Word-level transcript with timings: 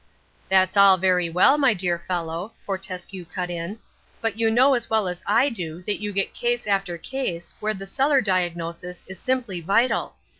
"That's 0.49 0.75
all 0.77 0.97
very 0.97 1.29
well, 1.29 1.59
my 1.59 1.75
dear 1.75 1.99
fellow," 1.99 2.53
Fortescue 2.65 3.23
cut 3.23 3.51
in, 3.51 3.77
"but 4.19 4.35
you 4.35 4.49
know 4.49 4.73
as 4.73 4.89
well 4.89 5.07
as 5.07 5.21
I 5.27 5.47
do 5.49 5.83
that 5.83 6.01
you 6.01 6.11
get 6.11 6.33
case 6.33 6.65
after 6.65 6.97
case 6.97 7.53
where 7.59 7.75
the 7.75 7.85
cellar 7.85 8.19
diagnosis 8.19 9.03
is 9.05 9.19
simply 9.19 9.61
vital. 9.61 10.15